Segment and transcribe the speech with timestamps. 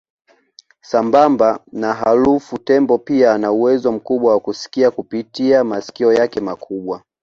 [0.81, 7.03] Sambamba na harufu tembo pia ana uwezo mkubwa wa kusikia kupitia masikio yake makubwa